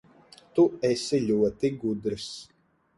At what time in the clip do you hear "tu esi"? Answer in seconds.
0.59-1.21